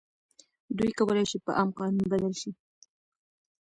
[0.77, 2.51] دوی کولای شي په عام قانون بدل شي.